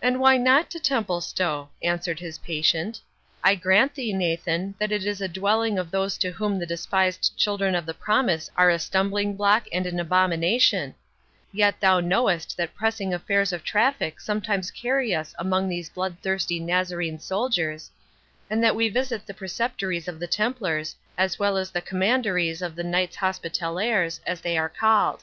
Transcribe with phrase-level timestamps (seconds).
[0.00, 3.02] "And why not to Templestowe?" answered his patient.
[3.44, 7.36] "I grant thee, Nathan, that it is a dwelling of those to whom the despised
[7.36, 10.94] Children of the Promise are a stumbling block and an abomination;
[11.52, 17.18] yet thou knowest that pressing affairs of traffic sometimes carry us among these bloodthirsty Nazarene
[17.18, 17.90] soldiers,
[18.48, 22.74] and that we visit the Preceptories of the Templars, as well as the Commanderies of
[22.76, 25.22] the Knights Hospitallers, as they are called."